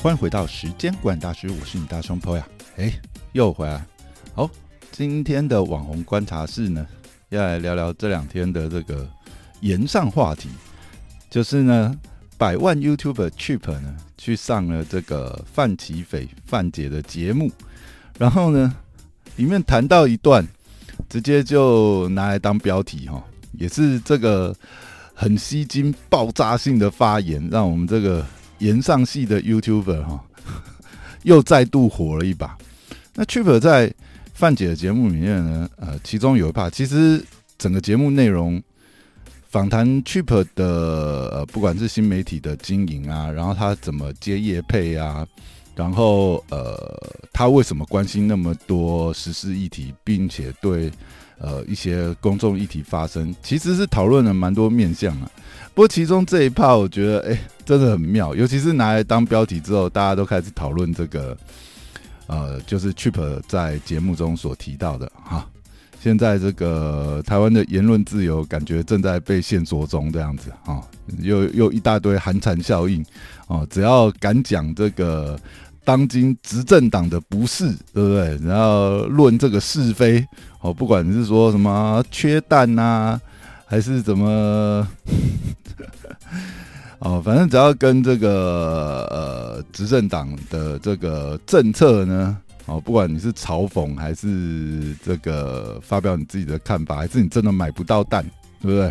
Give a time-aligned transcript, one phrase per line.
[0.00, 2.48] 欢迎回到时间管大师，我是你大双胞呀。
[2.76, 2.92] 哎，
[3.32, 3.84] 又回来。
[4.32, 4.48] 好，
[4.92, 6.86] 今天的网红观察室呢，
[7.30, 9.10] 要来聊聊这两天的这个
[9.60, 10.48] 延上话题，
[11.28, 11.92] 就是呢，
[12.36, 17.50] 百万 YouTube Chip 呢去上了这个范奇斐范姐的节目，
[18.16, 18.72] 然后呢，
[19.34, 20.46] 里面谈到一段，
[21.08, 23.20] 直接就拿来当标题哈，
[23.50, 24.54] 也是这个
[25.12, 28.24] 很吸睛、爆炸性的发言，让我们这个。
[28.58, 30.24] 延上系的 YouTuber 哈，
[31.24, 32.56] 又再度火了一把。
[33.14, 33.92] 那 Trip 在
[34.34, 37.24] 范姐的节目里面呢，呃，其中有一 part，其实
[37.56, 38.62] 整个节目内容
[39.48, 40.64] 访谈 Trip 的，
[41.32, 45.26] 呃，不管是新媒体的经营啊，然后他怎么接业配啊，
[45.74, 46.76] 然后呃，
[47.32, 50.90] 他为什么关心那么多时事议题，并且对
[51.38, 55.30] 呃一些公众议题发生，其实是讨论了蛮多面向啊。
[55.74, 61.36] 不过其中这一 part 我觉得哎真的很妙，尤其是拿来当标题之后，大家都开始讨论这个，
[62.26, 65.46] 呃，就是 Chip 在节目中所提到的哈。
[66.00, 70.80] 现在这个台湾的言论自由感觉正在被限缩中，这样子啊，
[71.20, 73.04] 又又一大堆寒蝉效应
[73.48, 75.38] 哦，只要敢讲这个
[75.84, 78.38] 当今执政党的不是，对不对？
[78.46, 80.24] 然后论这个是非
[80.60, 83.20] 哦，不管是说什么缺蛋呐。
[83.70, 84.88] 还是怎么？
[87.00, 92.34] 哦，反正只要跟这个呃执政党的这个政策呢，
[92.64, 98.24] 哦，不管你是嘲讽还是这个发表你自己的看法，还是你真的买不到蛋，
[98.62, 98.86] 对不对？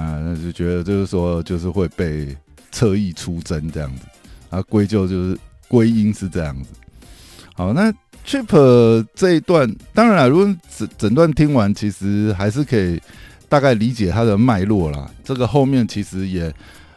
[0.00, 2.38] 啊，那就觉得就是说，就是会被
[2.70, 4.02] 侧翼出征这样子，
[4.50, 6.70] 啊，归咎就是归因是这样子。
[7.54, 7.92] 好，那
[8.26, 13.00] Trip 这一段，当然，如果整整段听完，其实还是可以。
[13.48, 16.52] 大概理解它的脉络啦，这个后面其实也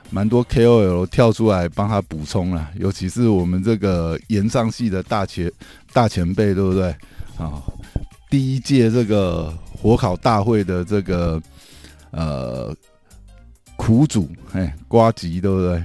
[0.09, 5.51] 蛮多 KOL 跳出来帮他补充了，尤其是我们这个延上系的大前
[5.93, 6.89] 大前辈，对不对？
[7.37, 7.61] 啊，
[8.31, 11.39] 第一届这个火烤大会的这个
[12.09, 12.75] 呃
[13.75, 15.83] 苦主，哎，瓜吉，对不对？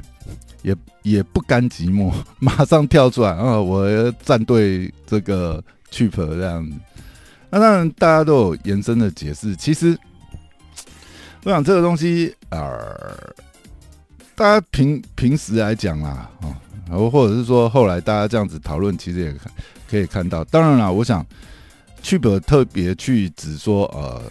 [0.65, 3.61] 也也不甘寂寞， 马上跳出来啊！
[3.61, 6.77] 我站队这个 Chip 这样子。
[7.51, 9.97] 那当然，大家都有延伸的解释，其实。
[11.45, 13.35] 我想这个东西，呃，
[14.35, 16.57] 大家平平时来讲啦，啊，
[16.89, 19.35] 然后或者是说后来大家这样子讨论，其实也
[19.91, 20.43] 可以看到。
[20.45, 21.23] 当然啦，我想
[22.01, 24.23] 去不特别去只说呃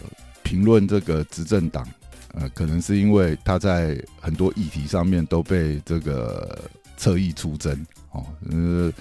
[0.42, 1.86] 评论这个执政党，
[2.34, 6.58] 呃，可能是因为他在很多议题上面都被这个
[6.96, 7.74] 侧翼出征
[8.12, 8.92] 哦，呃，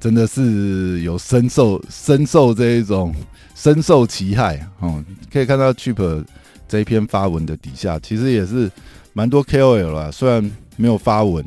[0.00, 3.14] 真的是有深受深受这一种
[3.54, 6.24] 深受其害哦，可以看到去不。
[6.70, 8.70] 这一篇发文的底下，其实也是
[9.14, 11.42] 蛮多 KOL 啦，虽然没有发文，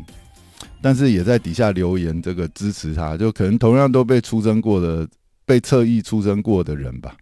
[0.82, 5.08] 但是也在底下留言，这个支持他，就可能同样都被出征过的、
[5.46, 7.16] 被侧翼出征过的人吧，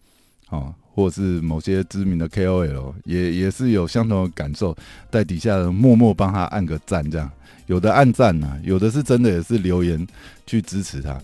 [0.50, 4.76] 哦，或是某些知名的 KOL，也也是有相同的感受，
[5.12, 7.30] 在底下默默帮他按个赞，这样
[7.68, 10.08] 有的按赞呐，有的是真的也是留言
[10.46, 11.20] 去支持他，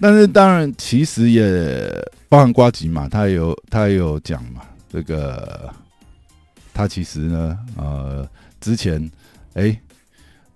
[0.00, 1.90] 但是当然其实也
[2.28, 5.72] 包含瓜吉嘛，他也有他也有讲嘛，这个。
[6.76, 8.28] 他其实呢，呃，
[8.60, 9.08] 之前，
[9.52, 9.80] 哎，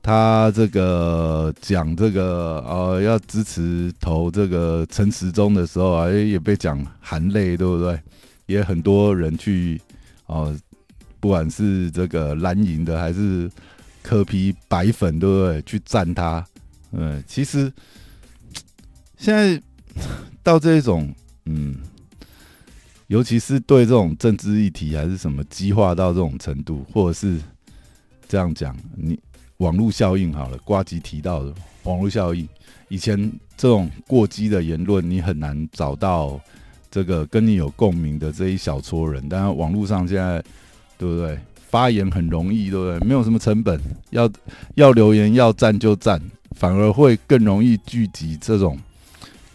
[0.02, 7.96] 他这个讲这个，呃，要支持投这个陈时中的时候啊，也被讲含泪，对不对？
[8.48, 9.80] 也很多人去，
[10.26, 10.52] 哦，
[11.20, 13.48] 不管是这个蓝营的还是
[14.02, 15.62] 柯皮白粉，对不对？
[15.62, 16.44] 去赞他，
[16.90, 17.72] 嗯，其实
[19.16, 19.62] 现在
[20.42, 21.14] 到这种，
[21.44, 21.76] 嗯。
[23.08, 27.40] 尤其是对这种政治议题还是什么激化到这种程度，或者是
[28.28, 29.18] 这样讲，你
[29.56, 31.54] 网络效应好了，瓜吉提到的
[31.84, 32.46] 网络效应，
[32.90, 33.18] 以前
[33.56, 36.38] 这种过激的言论，你很难找到
[36.90, 40.42] 这个跟你有共鸣的这一小撮人，但是网络上现在
[40.96, 41.38] 对不对？
[41.70, 43.06] 发言很容易，对不对？
[43.06, 43.80] 没有什么成本，
[44.10, 44.30] 要
[44.76, 46.20] 要留言要赞就赞，
[46.52, 48.78] 反而会更容易聚集这种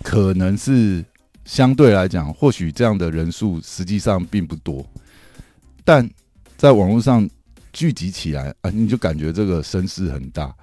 [0.02, 1.04] 可能是。
[1.46, 4.82] 相对来讲，或许这样的人数实际上并不多，
[5.84, 6.10] 但
[6.56, 7.30] 在网络上
[7.74, 10.56] 聚集起来啊，你就感觉这个声势很大。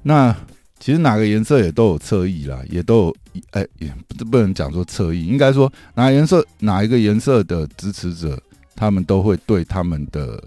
[0.00, 0.32] 那
[0.80, 3.16] 其实哪个颜色也都有侧翼啦，也都有
[3.50, 8.42] 哎，也不不能讲说侧翼，应该说哪颜色哪一个颜色的支持者，
[8.74, 10.42] 他们都会对他们的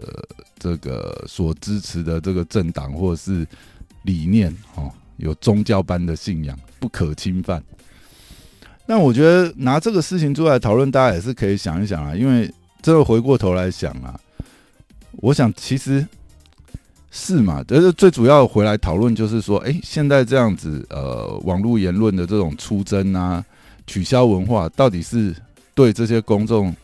[0.57, 3.47] 这个所支持的这个政党或者是
[4.01, 7.63] 理念哦，有宗教般的信仰，不可侵犯。
[8.85, 12.15] 那我觉得拿这个事情出来讨论，大家也是可以想一想啊。
[12.15, 12.51] 因为
[12.81, 14.19] 这个回过头来想啊，
[15.11, 16.05] 我想其实
[17.15, 17.63] 是嘛？
[17.67, 23.45] 但是最主要回来讨论就是说，哎，现在这样子，呃，网络言论的这种出征啊，
[23.85, 25.33] 取消文化，到底是
[25.75, 26.75] 对这些公众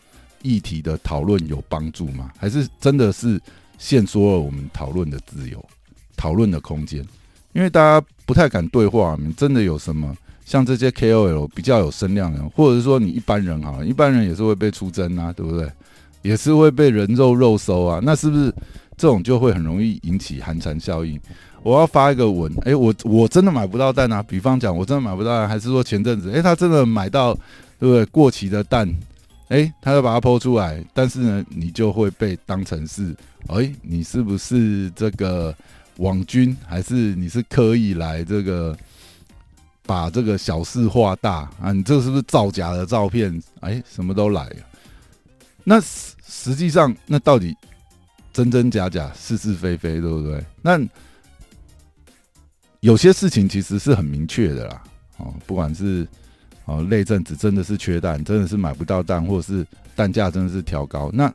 [0.42, 2.30] 议题的讨论有帮助吗？
[2.38, 3.40] 还是真的是
[3.76, 5.62] 限缩了我们讨论的自由、
[6.16, 7.04] 讨论的空间？
[7.52, 15.68] 因为大家不太敢对话，你真的有什么像这些 KOL 比较有声量的，或者是说你一般人啊，一般人也是会被出征啊，对不对？
[16.22, 18.54] 也是会被人肉肉搜啊，那是不是？
[19.00, 21.18] 这种就会很容易引起寒蝉效应。
[21.62, 24.22] 我要发一个文，哎，我我真的买不到蛋啊！
[24.22, 27.32] 比方讲，我真的买不到蛋，还是说前阵子，哎，他真的买到，
[27.78, 28.04] 对不对？
[28.06, 28.86] 过期的蛋，
[29.48, 33.16] 哎，他就把它剖出来，但是呢，你就会被当成是，
[33.46, 35.54] 哎，你是不是这个
[35.96, 38.76] 网军，还是你是刻意来这个
[39.86, 41.72] 把这个小事化大啊？
[41.72, 43.42] 你这是不是造假的照片？
[43.60, 44.46] 哎，什么都来。
[45.64, 47.56] 那实际上，那到底？
[48.32, 50.44] 真真假假，是是非非，对不对？
[50.62, 50.80] 那
[52.80, 54.82] 有些事情其实是很明确的啦。
[55.18, 56.06] 哦，不管是
[56.64, 61.28] 哦，内政子真的是缺蛋，真的是买不到蛋，或者是蛋价真的是调高，那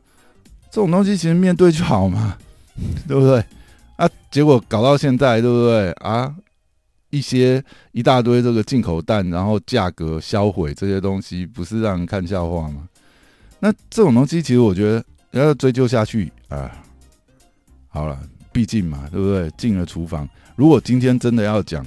[0.70, 2.36] 这种东西其实面对就好嘛，
[3.06, 3.44] 对不对？
[3.96, 5.92] 啊，结果搞到现在，对不对？
[5.92, 6.34] 啊，
[7.10, 7.62] 一些
[7.92, 12.88] 一大堆这个进口蛋，然后价格销毁这些东西，不是让人看笑话吗？
[13.60, 16.70] 那这种东西，其实我觉得要追究下去啊。
[17.96, 18.20] 好了，
[18.52, 19.50] 毕竟嘛，对不对？
[19.56, 21.82] 进了厨房，如果今天真的要讲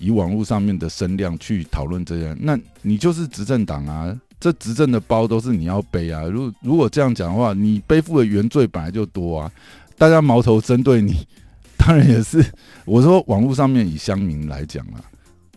[0.00, 6.24] 以网络上面的声量去讨论这样，那你就是执政党啊，这执政的包都是你要背啊。
[6.24, 9.52] 如如果这样讲的话，你背负的原罪本来就多啊，
[9.96, 11.24] 大家矛头针对你，
[11.78, 12.44] 当然也是。
[12.84, 14.98] 我说网络上面以乡民来讲啊，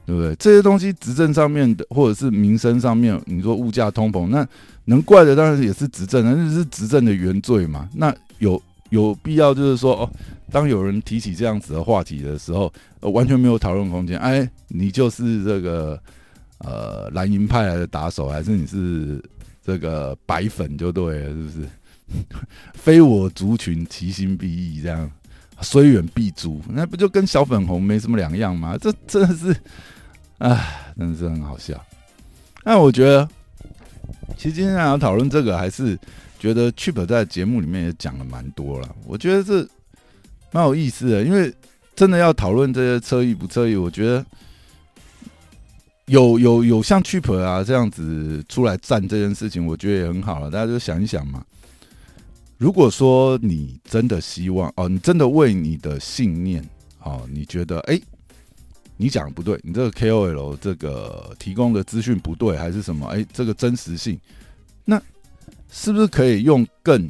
[0.06, 0.36] 对不对？
[0.36, 4.48] 这些东西执政上面的，或者是民生上面，你说物价通膨，那
[4.86, 7.90] 能怪的当然也是执政，那是执政的原罪嘛。
[7.96, 8.62] 那有。
[8.90, 10.10] 有必要就是说哦，
[10.52, 14.18] 当有人提起这样子的话题的时候，完全没有讨论空间。
[14.20, 16.02] 哎，你就是这个
[16.60, 19.22] 呃蓝营派来的打手，还是你是
[19.62, 21.68] 这个白粉就对了，是不是？
[22.74, 25.12] 非我族群，其心必异，这样
[25.62, 28.78] 虽远必诛，那不就跟小粉红没什么两样吗？
[28.80, 29.56] 这真的是，
[30.38, 31.84] 哎，真的是很好笑。
[32.64, 33.28] 那我觉得，
[34.38, 36.00] 其实今天要讨论这个还是。
[36.40, 39.68] 觉得 Chip 在节目里面也讲了蛮多了，我觉得这
[40.52, 41.52] 蛮有意思的，因为
[41.96, 44.24] 真的要讨论这些车意不车意，我觉得
[46.06, 50.52] 有有有像 Chip 啊这样子出来站这件事情，我觉得也很好了。
[50.52, 51.44] 大家就想一想嘛，
[52.60, 56.64] 如果说你真的希望哦，你真的为你的信念
[57.02, 58.00] 哦，你觉得哎，
[58.96, 63.08] 你讲不对，你这个 KOL 这个提供的资讯不对，还是什么？
[63.08, 64.20] 哎，这个真实性
[64.86, 65.02] 那。
[65.70, 67.10] 是不是可以用更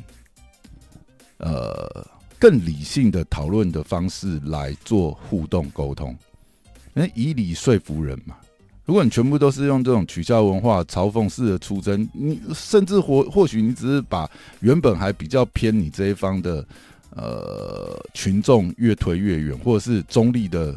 [1.37, 2.07] 呃
[2.39, 6.15] 更理性的讨论的方式来做互动沟通？
[6.95, 8.35] 哎，以理说服人嘛。
[8.85, 14.29] 如果你全部都是用这种取笑文化、嘲讽式的出征，你甚至或或许你只是把
[14.61, 16.65] 原本还比较偏你这一方的
[17.11, 20.73] 呃群众越推越远，或者是中立的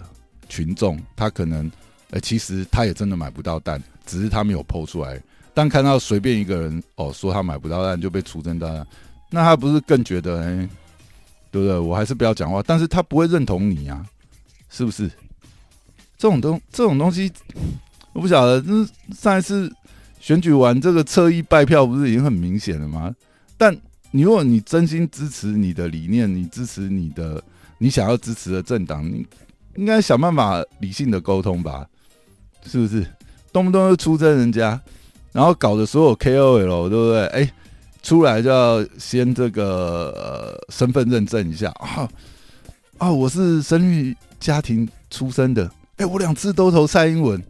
[0.49, 1.71] 群众，他可能
[2.11, 5.23] 呃其实他也真的买不到蛋，只是他没有剖出来。
[5.61, 8.87] 但看到随便一个人哦说他买不到蛋就被出征单，
[9.29, 10.67] 那他不是更觉得哎，
[11.51, 11.79] 对不对？
[11.79, 12.63] 我还是不要讲话。
[12.67, 14.03] 但是他不会认同你啊，
[14.71, 15.07] 是不是？
[16.17, 17.31] 这种东这种东西，
[18.15, 18.63] 我不晓得。
[18.63, 19.71] 那上一次
[20.19, 23.15] 选举完这个侧翼败票，不是已经很明显了吗？
[23.59, 23.77] 但
[24.13, 27.45] 你如果你真心支持你的理念，你支持你的
[27.77, 29.27] 你想要支持的政党，你
[29.77, 31.87] 应该想办法理性的沟通吧？
[32.65, 33.07] 是不是？
[33.53, 34.81] 动不动就出征人家？
[35.33, 37.27] 然后搞的所有 KOL 对不对？
[37.29, 37.53] 哎，
[38.03, 42.09] 出来就要先这个呃身份认证一下啊
[42.99, 43.13] 啊！
[43.13, 47.41] 我是生育家庭出身的，哎，我两次都投蔡英文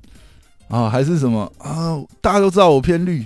[0.68, 1.98] 啊，还是什么啊？
[2.20, 3.24] 大家都知道我偏绿，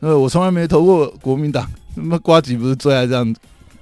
[0.00, 1.70] 呃，我从来没投过国民党。
[1.94, 3.34] 那么瓜吉不是最爱这样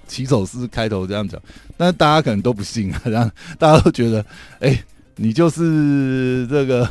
[0.06, 1.40] 起手式开头这样讲，
[1.76, 4.24] 但是大家可能都不信啊，这样大家都觉得
[4.60, 4.84] 哎，
[5.16, 6.86] 你就是这个。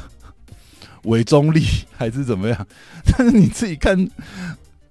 [1.03, 1.63] 伪中立
[1.95, 2.67] 还是怎么样？
[3.05, 4.09] 但是你自己看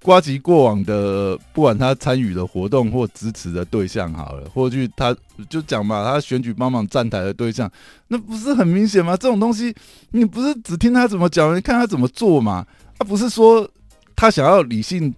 [0.02, 5.16] 瓜吉过往的，不管他参与的活动或支持的对象好了，或去他
[5.48, 7.70] 就讲嘛，他选举帮忙站台的对象，
[8.08, 9.16] 那不是很明显吗？
[9.16, 9.74] 这种东西
[10.10, 12.66] 你不是只听他怎么讲，你看他怎么做嘛？
[12.98, 13.68] 他不是说
[14.16, 15.14] 他想要理性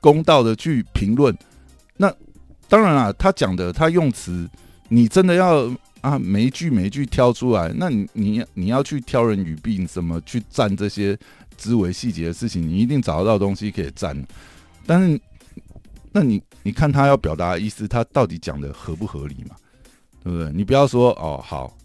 [0.00, 1.36] 公道的去评论，
[1.96, 2.12] 那
[2.68, 4.48] 当然了，他讲的他用词，
[4.88, 5.70] 你真的要。
[6.00, 11.18] 啊，每一句每一句挑出来，那你你你要去挑人语病，怎么去占这些
[11.56, 14.16] 枝微细节的事情，你一定找得到东西可以占。
[14.86, 15.20] 但是，
[16.10, 19.54] 那你你看他要表达的意思，他到底讲的合不合理嘛？
[20.24, 20.50] 对不对？
[20.52, 21.76] 你不要说哦，好，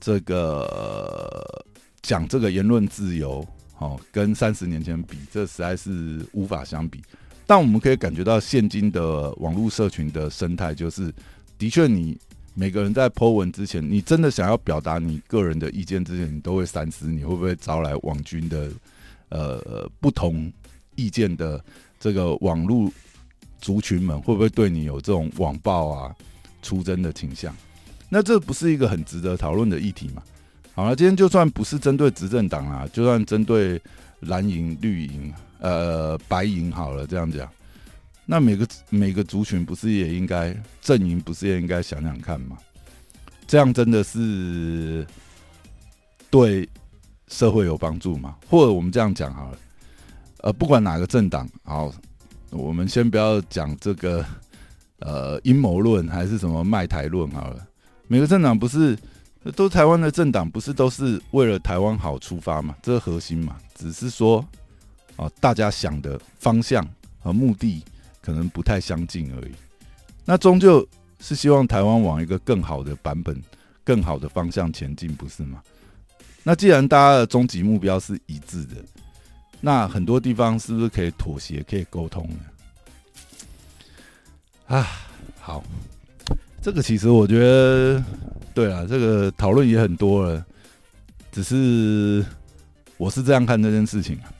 [0.00, 1.64] 这个
[2.02, 3.46] 讲这个言论自由，
[3.78, 7.00] 哦，跟三十年前比，这实在是无法相比。
[7.46, 11.14] 但我们可以感觉到，现今的网络社群的生态，就是
[11.56, 12.18] 的确，你
[12.58, 18.70] 每个人在 Po 文之前，你真的想要表达你个人的意见之前，你都会三思，你会不会招来网军的
[19.28, 20.50] 呃不同
[20.94, 21.62] 意见的
[22.00, 22.90] 这个网络
[23.60, 26.16] 族群们，会不会对你有这种网暴啊、
[26.62, 27.54] 出征的倾向？
[28.08, 30.22] 那这不是一个很值得讨论的议题嘛？
[30.74, 33.78] 好了，今天就算不是针对执政党啊，就算针对
[34.20, 35.32] 蓝营、绿营。
[35.58, 37.48] 呃，白银好了，这样讲，
[38.26, 42.58] 那每个每个族群不是也应该阵营不是也应该想想看吗？
[43.46, 45.06] 这样真的是
[46.28, 46.68] 对
[47.28, 48.36] 社会有帮助吗？
[48.48, 49.58] 或者我们这样讲好了，
[50.38, 51.92] 呃，不管哪个政党，好，
[52.50, 54.24] 我们先不要讲这个
[54.98, 57.66] 呃阴谋论还是什么卖台论好了，
[58.08, 58.98] 每个政党不是
[59.54, 62.74] 都台湾的政党，不是都是为了台湾好出发嘛？
[62.82, 63.56] 这是核心嘛？
[63.74, 64.44] 只是说。
[65.16, 66.86] 啊，大家想的方向
[67.20, 67.82] 和目的
[68.26, 69.52] 可能不太相近而已。
[70.24, 70.84] 那终究
[71.20, 73.40] 是希望台湾往一个更好的版本、
[73.84, 75.62] 更好的方向前进，不是吗？
[76.42, 78.74] 那既然大家的终极目标是一致的，
[79.60, 82.36] 那很多地方是不是可以妥协、可以沟通呢？
[84.66, 84.86] 啊，
[85.38, 85.62] 好，
[86.60, 88.02] 这个其实我觉得，
[88.52, 90.44] 对啊，这个讨论也很多了，
[91.30, 92.26] 只是
[92.96, 94.32] 我是这样看这件事情啊。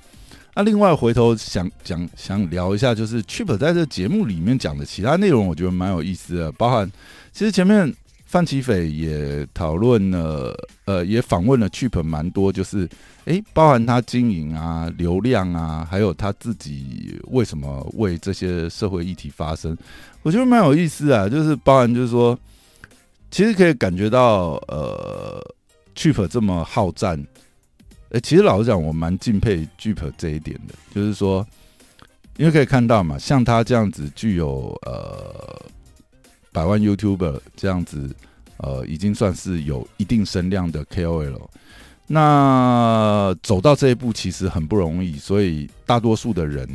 [0.58, 6.52] 那另外回头想讲想聊一下，就是 Chip 在这节目里面讲的其他内容，我觉得蛮有意思的。
[6.52, 6.90] 包含
[7.30, 7.94] 其实前面
[8.24, 12.88] 范奇斐也讨论了，呃，也访问了 Chip 蛮多，就是
[13.26, 19.76] 诶，包含他经营啊、流量啊，还有他自己为什么为这些社会议题发声，
[20.22, 21.28] 我觉得蛮有意思啊。
[21.28, 22.38] 就是包含就是说，
[23.30, 25.54] 其实可以感觉到，呃
[25.94, 27.22] ，Chip 这么好战。
[28.20, 31.46] 其实老实讲，我蛮敬佩 Jeep 这一点的，就是说，
[32.36, 35.62] 因为可以看到嘛，像他这样子具有呃
[36.52, 38.14] 百万 YouTuber 这样子，
[38.58, 41.48] 呃，已经算是有一定声量的 KOL，
[42.06, 46.68] 那走到这一步其实很不容易，所以大多数的人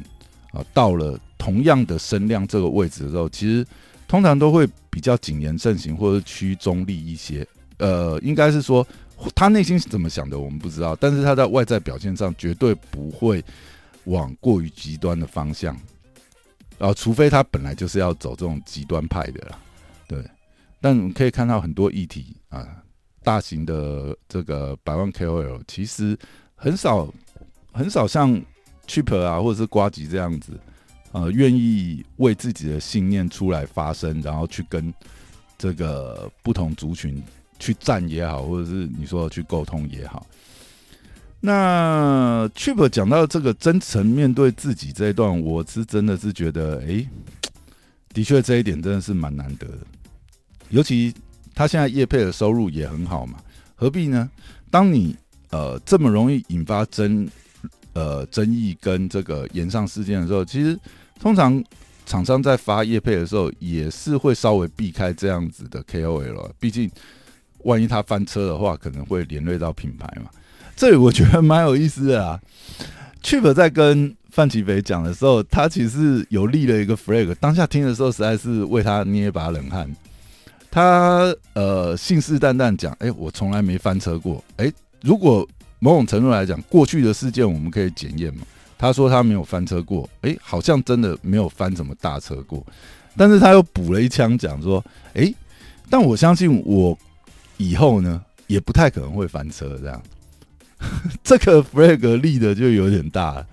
[0.52, 3.66] 啊，到了同样的声量这个位置的时候，其实
[4.08, 8.86] 通常都会比较谨言慎行或者趋中立一些，呃，应该是说。
[9.36, 10.96] 他内心是怎么想的，我们不知道。
[10.96, 13.44] 但是他在外在表现上绝对不会
[14.06, 15.76] 往过于极端的方向，
[16.80, 19.60] 啊，除非他本来就是要走这种极端派的啦。
[20.08, 20.24] 对，
[20.80, 22.68] 但可以看到很多议题啊，
[23.24, 26.18] 大型的这个百万 KOL 其实
[26.56, 27.14] 很少
[27.72, 28.42] 很少像
[28.88, 30.60] Cheap 啊或者是瓜吉这样子，
[31.12, 34.94] 呃，愿意为自己的信念出来发声，然后去跟
[35.58, 37.22] 这个不同族群。
[37.62, 40.26] 去站也好，或者是你说去沟通也好，
[41.42, 47.08] 那 Chip 讲到这个真诚面对自己这一段，我是真的是觉得，哎，
[48.12, 49.78] 的确这一点真的是蛮难得的。
[50.70, 51.14] 尤其
[51.54, 53.38] 他现在业配的收入也很好嘛，
[53.76, 54.28] 何必呢？
[54.72, 55.16] 当你
[55.52, 57.30] 呃这么容易引发争
[57.94, 60.76] 呃争议跟这个延上事件的时候，其实
[61.20, 61.64] 通常
[62.08, 66.90] 厂商在发业配的时候，也是会稍微避开这样子的 KOL，毕竟。
[67.64, 70.30] 万一他翻车的话，可能会连累到品牌嘛？
[70.76, 72.40] 这里我觉得蛮有意思的啊。
[73.22, 77.36] Chip 在跟范奇飞讲的时候，他其实有立了一个 flag。
[77.36, 79.88] 当下听的时候，实在是为他捏一把冷汗。
[80.72, 88.42] 他呃信誓旦旦讲：“哎，我从来没翻车过。”哎，如果某种程度来讲，过去的事件我们可以检验嘛？
[88.78, 92.66] 他说他没有翻车过，哎，好像真的没有翻什么大车过。
[93.16, 95.32] 但是他又补了一枪讲说：“哎，
[95.92, 96.98] 但我相信我。”
[97.70, 100.02] 以后呢，也不太可能会翻车这样。
[101.24, 103.48] 这个 flag 立的就有点大了，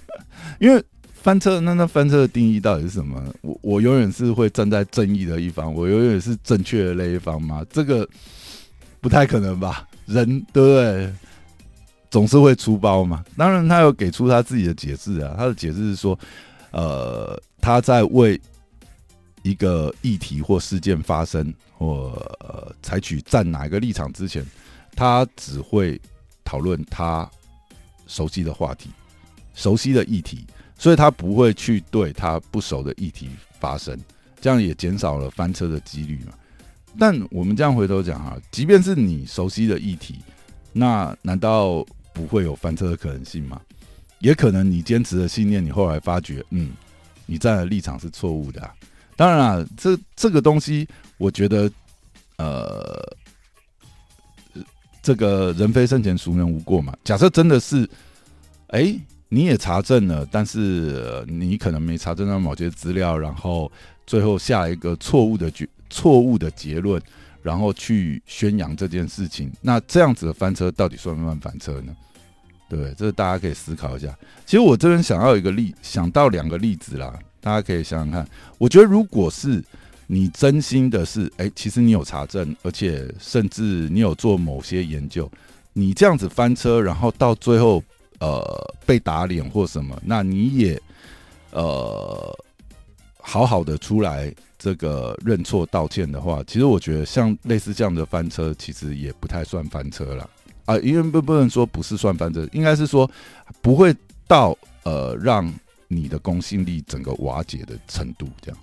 [0.58, 3.22] 因为翻车，那那翻车的定义到底是什么？
[3.42, 7.62] 我我永远是会站在正义的一方，我永远是正确的那一方吗？
[7.70, 8.08] 这个
[9.00, 9.86] 不太可能吧？
[10.06, 11.12] 人对不对？
[12.10, 13.22] 总是会出包嘛。
[13.36, 15.34] 当然，他有给出他自己的解释啊。
[15.36, 16.18] 他的解释是说，
[16.72, 18.40] 呃，他在为
[19.42, 21.54] 一个议题或事件发生。
[21.80, 22.14] 或
[22.82, 24.44] 采取站哪一个立场之前，
[24.94, 25.98] 他只会
[26.44, 27.26] 讨论他
[28.06, 28.90] 熟悉的话题、
[29.54, 30.44] 熟悉的议题，
[30.76, 33.98] 所以他不会去对他不熟的议题发生，
[34.42, 36.34] 这样也减少了翻车的几率嘛。
[36.98, 40.18] 但我们这样回头讲啊，即便是你熟悉的议题，
[40.74, 41.82] 那难道
[42.12, 43.58] 不会有翻车的可能性吗？
[44.18, 46.72] 也可能你坚持的信念，你后来发觉，嗯，
[47.24, 48.70] 你站的立场是错误的。
[49.20, 50.88] 当然了，这这个东西。
[51.18, 51.70] 我觉得，
[52.38, 53.16] 呃，
[55.02, 56.96] 这个人非圣贤，孰能无过嘛？
[57.04, 57.86] 假设真的是，
[58.68, 58.98] 哎，
[59.28, 63.70] 你也查证了，但是你可能没查证到某些资料，然后
[64.06, 66.98] 最后下一个错误的决错误的结论，
[67.42, 71.94] 然后去宣扬这件事情，那这样子的翻车到底算不算翻车呢？
[72.70, 72.94] 对不对？
[72.94, 74.18] 这大家可以思考一下。
[74.46, 78.28] 其实我这边想要一个例，想到两个例子啦，大家可以想想看。
[78.58, 79.62] 我觉得如果是
[80.06, 85.30] 你真心的是，哎，其实你有查证，而且甚至你有做某些研究，
[85.72, 87.82] 你这样子翻车，然后到最后
[88.18, 88.42] 呃
[88.84, 90.82] 被打脸或什么，那你也
[91.52, 92.38] 呃
[93.20, 100.28] 好好的出来这个认错道歉的话，其实我觉得像类似这样的翻车，其实也不太算翻车了。
[100.64, 103.08] 啊，因为不不能说不是算翻车，应该是说
[103.62, 103.94] 不会
[104.26, 105.52] 到呃让
[105.90, 108.26] 你的公信力整个瓦解的程度。
[108.40, 108.58] 这样，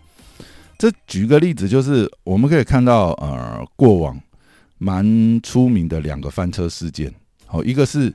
[0.78, 4.20] 这举个例子，就是我们可以看到呃过往
[4.78, 5.06] 蛮
[5.42, 7.14] 出名的两个翻车事件。
[7.46, 8.14] 好，一个是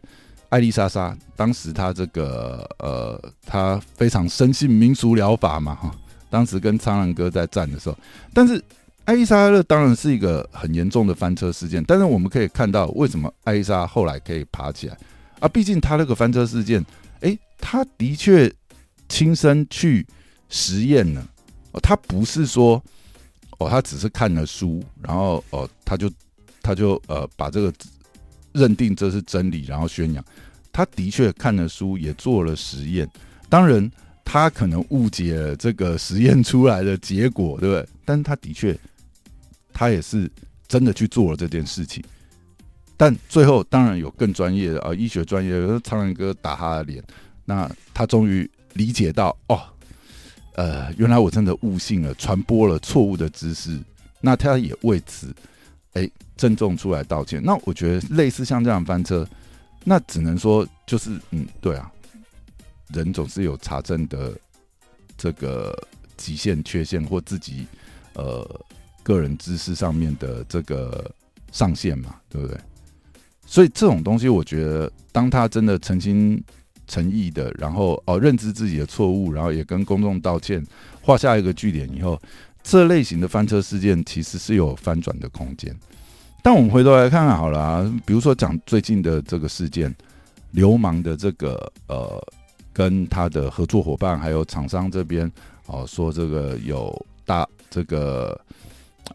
[0.49, 5.95] 艾丽莎莎，当时她这个呃她非常深信民俗疗法嘛，哈，
[6.31, 7.97] 当时跟苍兰哥在战的时候，
[8.33, 8.63] 但是。
[9.05, 14.97] 艾丽莎勒当然是一个很严重的翻车事件，但是我们可以看到，为什么艾丽莎后来可以爬起来
[15.41, 15.49] 啊？
[15.49, 16.81] 毕竟他那个翻车事件，
[17.19, 18.49] 诶，他的确
[19.13, 20.07] 亲身去
[20.49, 21.29] 实验了，
[21.73, 22.83] 哦，他不是说
[23.59, 26.11] 哦，他只是看了书，然后哦，他就
[26.63, 27.71] 他就呃把这个
[28.53, 30.25] 认定这是真理，然后宣扬。
[30.73, 33.07] 他的确看了书，也做了实验，
[33.51, 33.91] 当然
[34.25, 37.87] 他可能误解了这个实验出来的结果，对不对？
[38.07, 38.75] 但是他的确。
[39.75, 40.31] 他也是
[40.69, 42.03] 真的去做了这件事情，
[42.95, 47.03] 但最后当然有更专业的啊，医学专业的苍兰哥打他的脸，
[47.47, 49.61] 那他终于理解到哦，
[50.55, 53.79] 呃，原来我真的悟性了，传播了错误的知识，
[54.21, 55.35] 那他也为此
[55.95, 57.43] 哎郑重出来道歉。
[57.43, 59.27] 那我觉得类似像这样翻车，
[59.85, 61.91] 那只能说就是嗯，对啊，
[62.89, 64.33] 人总是有查证的
[65.17, 65.77] 这个
[66.17, 67.67] 极限、缺陷或自己
[68.15, 68.61] 呃。
[69.05, 71.13] 个人知识上面的这个
[71.51, 72.57] 上限嘛，对不对？
[73.45, 76.41] 所以这种东西，我觉得，当他真的曾经
[76.87, 80.65] 诚意的，然后哦认知自己的错误，然后也跟公众道歉，
[81.01, 82.21] 画下一个句点以后，
[82.63, 85.75] 这类型的翻车事件其实是有翻转的空间。
[86.43, 89.95] 但我们回头来看看好了啊，比如说讲最近的这个事件，
[90.51, 92.23] 流氓的这个呃，
[92.73, 95.31] 跟他的合作伙伴还有厂商这边
[95.67, 98.39] 哦说这个有大这个。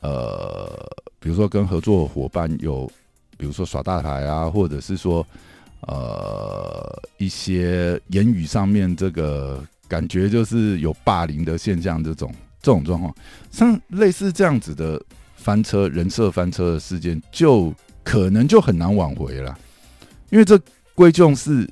[0.01, 0.69] 呃，
[1.17, 2.86] 比如说跟合作伙伴有，
[3.38, 5.25] 比如说耍大牌啊，或者是说，
[5.81, 13.15] 呃，一些言语上面这个感觉就是有霸凌的现象，这种这种状况，
[13.51, 15.01] 像类似这样子的
[15.35, 19.57] 翻车人设翻车的事件，就可能就很难挽回了，
[20.29, 20.59] 因为这
[20.95, 21.69] 归咎是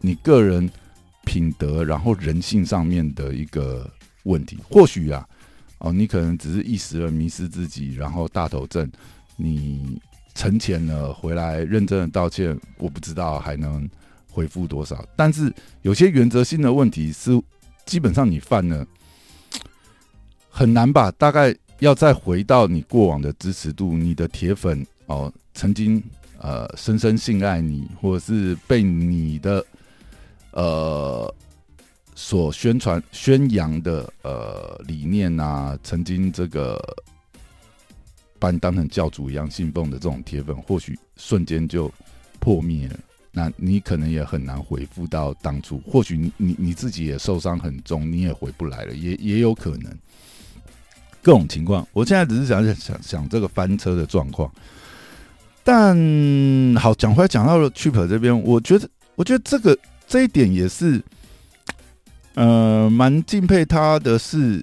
[0.00, 0.70] 你个人
[1.24, 3.90] 品德，然后人性上面的一个
[4.24, 5.26] 问题，或许啊。
[5.78, 8.90] 哦，你可能只是一时而迷失自己，然后大头症，
[9.36, 10.00] 你
[10.36, 13.88] 沉潜了回来，认真的道歉，我不知道还能
[14.30, 15.04] 回复多少。
[15.16, 17.30] 但是有些原则性的问题是，
[17.86, 18.86] 基本上你犯了
[20.48, 21.10] 很难吧？
[21.12, 26.00] 大概要再回到你过往的支持度，你的铁粉哦，曾经
[26.38, 29.64] 呃深深信赖你，或者是被你的
[30.52, 31.34] 呃。
[32.18, 36.82] 所宣传宣扬的呃理念啊，曾经这个
[38.38, 41.92] 把你当成教主一样信奉的这种铁粉，或许瞬间就
[42.38, 42.98] 破灭了。
[43.32, 49.92] 那你可能也很难回复到当初，或许你你你自己也受伤很重，你也回不来了，也也有可能
[51.22, 51.86] 各种情况。
[51.92, 54.50] 我现在只是想想想这个翻车的状况。
[55.62, 55.96] 但
[56.76, 61.02] 好讲回来，讲到了 Chip 这边，我觉得我觉得这个这一点也是。
[62.38, 64.62] 呃，蛮敬佩他的是，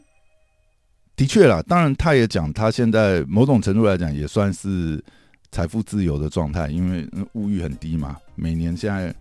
[1.15, 1.61] 的确啦。
[1.67, 5.03] 当然，他也讲他现在某种程度来讲也算是
[5.51, 8.17] 财富自由的状态，因为物欲很低嘛。
[8.35, 9.13] 每年现在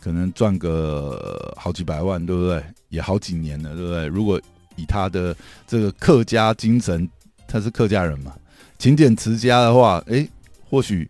[0.00, 2.62] 可能赚个好几百万，对不对？
[2.88, 4.06] 也好几年了，对不对？
[4.06, 4.40] 如果
[4.76, 5.34] 以他的
[5.66, 7.08] 这个客家精神，
[7.46, 8.34] 他是客家人嘛，
[8.78, 10.26] 勤俭持家的话，哎，
[10.68, 11.08] 或许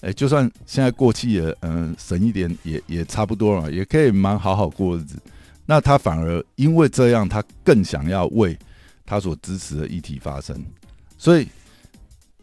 [0.00, 5.16] 哎，就算现在过气了，嗯，省一点也也差不多了，也可以蛮好好过日子。
[5.66, 8.58] 那他反而因为这样，他更想要为
[9.10, 10.56] 他所支持的议题发生。
[11.18, 11.48] 所以，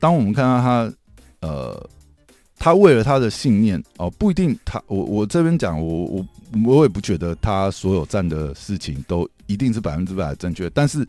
[0.02, 0.94] 当我们看到他，
[1.40, 1.90] 呃，
[2.60, 6.26] 他为了他的信念哦，不一定他我我这边讲，我我
[6.66, 11.08] 我也不觉得他所有站的事情都一定是百分之百正确，但是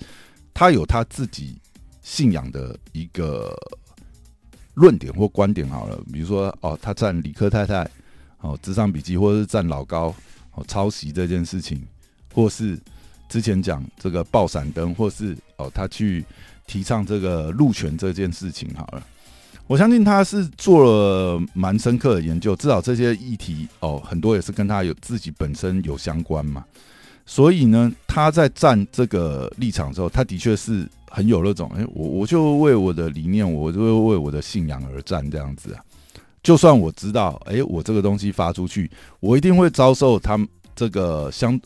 [0.55, 1.59] 他有他自己
[2.03, 3.53] 信仰的一个
[4.75, 7.85] 论点或观点好了，比如说哦，他赞理科太太
[8.43, 10.15] 哦，智商笔记，或者是赞老高
[10.55, 11.85] 哦，抄袭这件事情，
[12.33, 12.79] 或是
[13.29, 16.25] 之前讲这个爆闪灯，或是哦，他去
[16.67, 19.03] 提倡这个路权这件事情好了。
[19.67, 26.65] 我相信他是做了蛮深刻的研究，至少这些议题哦，很多也是跟他有自己本身有相关嘛。
[27.27, 35.85] 所以呢，他在站这个立场的时候，他的确是很有那种，哎，我我就为我的理念，我就会为我的信仰而战这样子啊。
[36.43, 41.61] 就算我知道，哎，我这个东西发出去，我一定会遭受他们这个相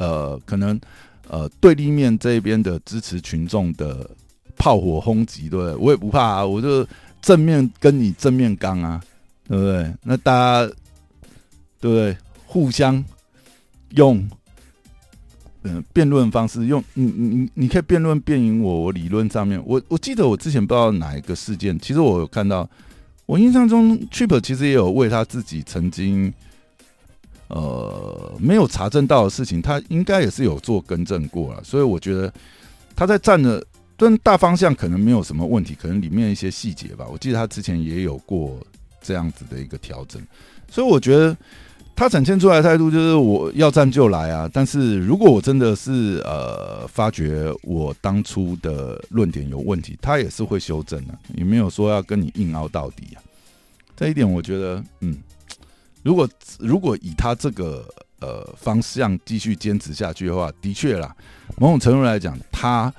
[0.00, 0.80] 呃，可能
[1.28, 4.08] 呃对立面这边的支持群众的
[4.56, 5.74] 炮火轰击，对对？
[5.76, 6.86] 我也不怕啊，我就
[7.20, 9.00] 正面跟你正面刚啊，
[9.46, 9.94] 对不对？
[10.02, 10.72] 那大家
[11.78, 12.16] 对不对？
[12.46, 13.04] 互相
[13.90, 14.26] 用。
[15.62, 22.66] 嗯，辩论方式用你你你可以辩论辩赢我，我理论上面，我我记得我之前不知道哪一个事件，其实我有看到，
[23.26, 26.32] 我印象中 Chip 其实也有为他自己曾经
[27.50, 32.32] 呃没有查证到的事情，他应该也是有做更正过了，所以我觉得
[32.96, 33.62] 他在站的
[33.96, 38.58] 但大方向可能没有什么问题，可能里面一些细节吧，我记得他之前也有过
[39.02, 40.20] 这样子的一个调整，
[40.70, 41.36] 所以我觉得。
[41.96, 44.48] 他展现出来的态度就是我要站就来啊！
[44.50, 53.20] 但是如果我真的是呃发觉我当初的论点有问题，他也是会修正的，也没有说要跟你硬凹到底啊。
[53.94, 55.14] 这一点我觉得，嗯，
[56.02, 57.88] 如果如果以他这个
[58.20, 61.14] 呃方向继续坚持下去的话，的确啦，
[61.56, 62.92] 某种程度来讲，他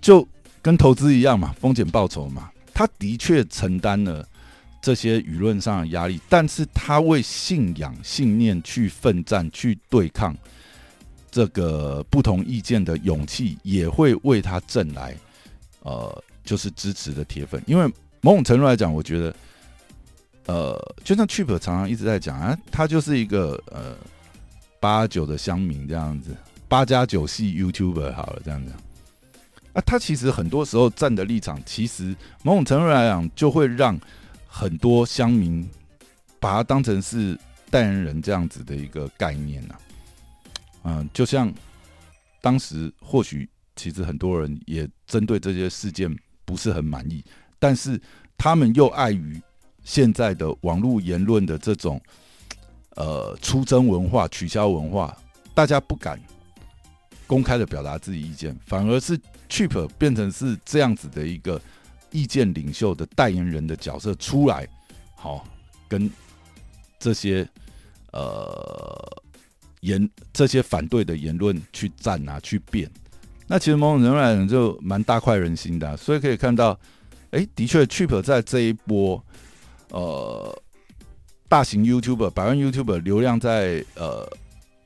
[0.00, 0.26] 就
[0.62, 4.26] 跟投资一样嘛，风险报酬嘛，他的确承担了。
[4.80, 10.34] 这些舆论上的压力，但是他为信仰、信念去奋战、去对抗
[11.32, 15.16] 这个不同意见的勇气，也会为他挣来，
[15.82, 17.60] 呃，就是支持的铁粉。
[17.66, 19.34] 因为某种程度来讲，我觉得，
[20.48, 23.94] 呃，就像 Chip 常常一直在讲啊，他就是一个呃
[24.80, 28.72] 八九的乡民这样子，八加九系 YouTuber 好了这样子。
[29.72, 33.96] 啊，他其实很多时候站的立场，其实某种程度来讲，就会让。
[34.50, 35.68] 很多乡民
[36.40, 37.38] 把它当成是
[37.70, 39.74] 代言人这样子的一个概念呐，
[40.84, 41.52] 嗯，就像
[42.40, 46.12] 当时或许其实很多人也针对这些事件
[46.46, 47.22] 不是很满意，
[47.60, 48.00] 但是
[48.38, 49.40] 他们又碍于
[49.88, 51.98] 现在的网络言论的这种
[52.96, 55.16] 呃出征文化、取消文化，
[55.54, 56.20] 大家不敢
[57.26, 61.58] 公开的表达自己意见，反而是 Cheap 变成是这样子的一个。
[62.10, 64.66] 意见领袖的代言人的角色出来，
[65.14, 65.46] 好
[65.86, 66.10] 跟
[66.98, 67.46] 这些
[68.12, 69.22] 呃
[69.80, 72.90] 言这些反对的言论去战啊，去辩。
[73.46, 76.80] 那其实某种程度来就蛮大快人心的，所以可以看到，
[77.32, 79.22] 哎，的确，Chip 在这一波
[79.90, 80.62] 呃
[81.48, 84.30] 大型 YouTube 百万 YouTube 流量在呃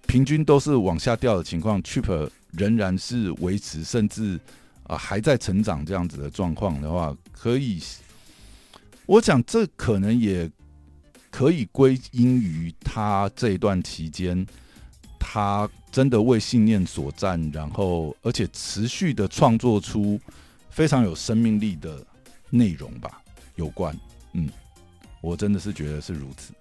[0.06, 4.40] 平均都是往下掉的情况，Chip 仍然是维持甚至。
[4.84, 7.80] 啊，还在成长这样子的状况的话，可以，
[9.06, 10.50] 我想这可能也
[11.30, 14.44] 可以归因于他这一段期间，
[15.20, 20.20] 他真的为信念所战，然后而且持续的创作出
[20.68, 22.04] 非常有生命力的
[22.50, 23.22] 内容吧。
[23.54, 23.96] 有关，
[24.32, 24.50] 嗯，
[25.22, 26.52] 我真的是觉得是如此。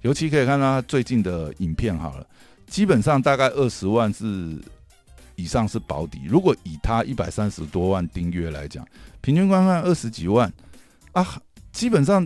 [0.00, 2.26] 尤其可以看到他最近的影片，好了，
[2.66, 4.56] 基本上大概二十万是。
[5.36, 6.20] 以上是保底。
[6.28, 8.86] 如果以他一百三十多万订阅来讲，
[9.20, 10.48] 平均观看二十几万
[11.10, 11.26] 啊，
[11.72, 12.24] 基本上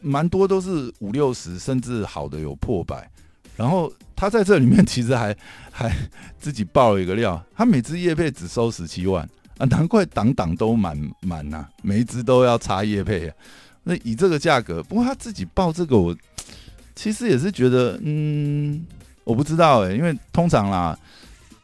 [0.00, 3.08] 蛮多都是五六十，甚至好的有破百。
[3.56, 5.32] 然后他在这里面其实还
[5.70, 5.96] 还
[6.40, 9.22] 自己爆了一个料，他每支叶配只收十七万
[9.58, 13.36] 啊，难怪档档都满满呐，每一支都要插叶配啊。
[13.90, 16.16] 那以这个价格，不过他自己报这个，我
[16.94, 18.86] 其实也是觉得，嗯，
[19.24, 20.96] 我不知道哎，因为通常啦。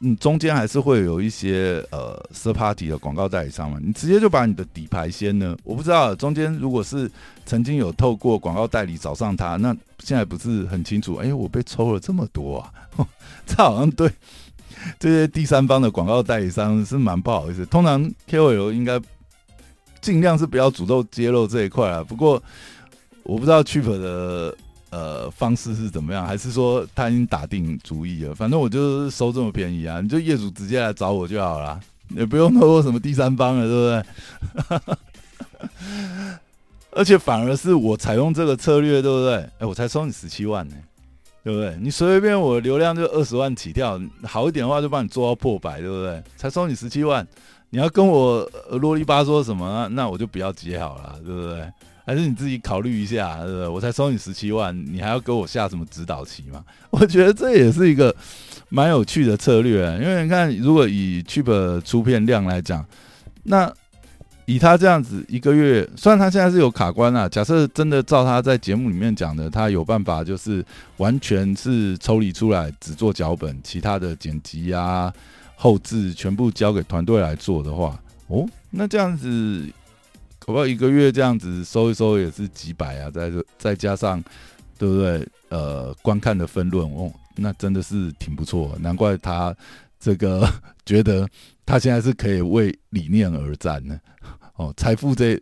[0.00, 5.56] 嗯，中间还是会有一些呃，third party 的广告代理商嘛，你直接就把你的底牌先呢？
[5.64, 7.10] 我不知道中间如果是
[7.46, 11.14] 曾经有透过广告代理找上他，那现在不是很清楚？
[11.14, 12.70] 哎，我被抽了这么多啊！
[13.46, 14.10] 这好像对
[15.00, 17.64] 这些第三方的广告代理商是蛮不好意思。
[17.64, 19.00] 通常 KOL 应该
[20.06, 22.02] 尽量是不要主动揭露这一块啊。
[22.02, 22.42] 不过
[23.24, 24.56] 我不知道 Cheap 的。
[24.88, 26.24] 呃，方式是怎么样？
[26.24, 28.34] 还是说他已经打定主意了？
[28.34, 30.00] 反正我就是收这么便宜啊！
[30.00, 31.78] 你就业主直接来找我就好了，
[32.10, 34.04] 也不用透过什么第三方了，对
[34.78, 34.96] 不对？
[36.92, 39.34] 而且反而是我采用这个策略，对不对？
[39.58, 40.76] 哎，我才收你十七万呢，
[41.44, 41.76] 对不对？
[41.82, 46.22] 你随随便我流量就二十万起跳，好一点的话就帮你做到破百，对不对？
[46.36, 47.26] 才收你十七万，
[47.70, 49.88] 你要跟我啰里吧嗦什么？
[49.92, 51.72] 那我就不要接好了，对不对？
[52.06, 53.68] 还是你自己考虑一下，对不对？
[53.68, 56.64] 我才收你十七万，你还要给我下什么指导期吗？
[56.90, 58.14] 我觉得这也是一个
[58.68, 62.86] 蛮有趣的策略，因为你看，如果以 Cheap 出片量来讲，
[63.42, 63.72] 那
[64.44, 70.64] 以他这样子一个月，虽然他现在是有卡关啊，假设真的照他在节目里面讲的，他有办法就是
[70.98, 75.12] 完全是抽离出来，只做脚本，其他的剪辑啊、
[75.56, 79.68] 后置全部交给团队来做的话，哦，那这样子，
[80.38, 84.22] 恐怕一个月这样子收一收也是几百啊，再再加上，
[84.78, 85.26] 对不对？
[85.48, 89.54] 呃，观看的分论哦，那真的是挺不错，难怪他
[89.98, 90.46] 这个
[90.84, 91.28] 觉得
[91.64, 93.98] 他现在是可以为理念而战呢。
[94.56, 95.40] 哦，财富这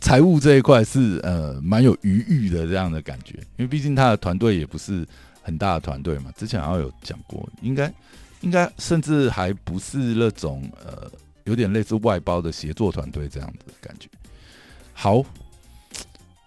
[0.00, 5.06] 财务这一块是呃蛮有余裕的这样的感觉，因为毕竟他的团队也不是
[5.40, 6.30] 很大的团队嘛。
[6.36, 7.90] 之前好像有讲过，应该
[8.46, 11.10] 应该甚至还不是那种呃
[11.42, 14.08] 有点类似外包的协作团队这样子的感觉。
[14.94, 15.20] 好，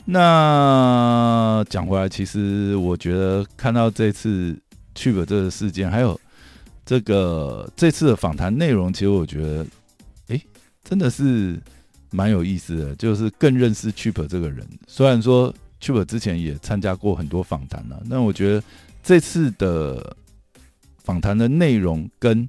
[0.05, 4.57] 那讲回来，其实我觉得看到这次
[4.95, 6.17] 去了这个事件，还有
[6.85, 9.65] 这个这次的访谈内容，其实我觉得，
[10.29, 10.41] 哎，
[10.83, 11.59] 真的是。
[12.11, 14.67] 蛮有意思的，就是更认识 Chip 这个人。
[14.87, 18.63] 虽然说 Chip 之前也参加过很多访谈了，那我觉得
[19.03, 20.17] 这次的
[21.09, 22.47] 访谈的内容跟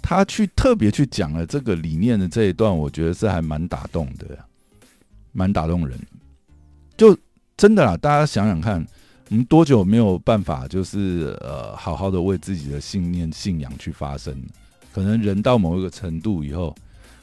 [0.00, 4.38] 他去特别去讲了这个理念的这一段，我觉得是还蛮打动的，
[5.32, 5.98] 蛮打动人。
[6.96, 7.18] 就
[7.56, 8.86] 真的啦，大家想想看，
[9.30, 14.32] 我们多久没有办法就是呃好好的为自己的信念、信仰去发声？
[14.92, 16.72] 可能人到某一个程度以后。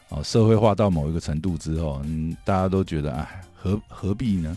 [0.10, 4.56] 哦，社会化到某一个程度之后，嗯，大家都觉得，哎，何何必呢？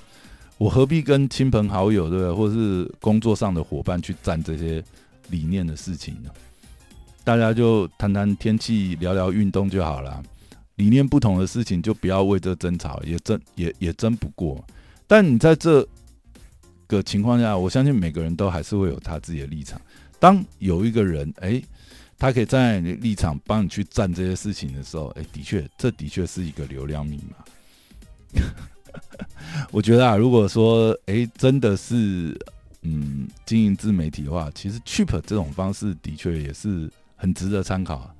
[0.58, 2.30] 我何必跟亲朋好友，对？
[2.30, 4.84] 或是工作上的伙伴去战这些
[5.28, 6.30] 理念的事情呢？
[7.24, 10.22] 大家就谈谈天气，聊聊运动就好了。
[10.76, 14.64] 理念不同的事情，就不要为这争吵，也争也也争不过。
[15.06, 15.86] 但你在这
[16.86, 19.80] 个情况下，我相信每个人都还是会有他自己的立场。
[20.18, 21.62] 当有一个人，哎。
[22.20, 28.42] 他可以站在你的立场帮你去站这些事情的时候，哎，的确，这的确是一个流量密码。
[29.70, 32.36] 我觉得啊，如果说哎，真的是
[32.88, 38.10] 嗯经营自媒体的话，其实 cheap 这种方式的确也是很值得参考，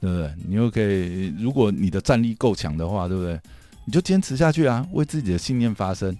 [0.00, 0.32] 对不对？
[0.46, 3.40] 你又可以，如果你的战力够强的话，对不对？
[3.86, 6.16] 你就坚持下去啊，为自己的信念发声，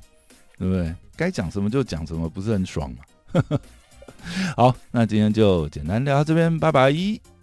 [0.59, 0.95] 对不对？
[1.17, 3.59] 该讲什么就讲什么，不是很爽吗？
[4.57, 7.34] 好，那今天就简单聊到这边，拜拜。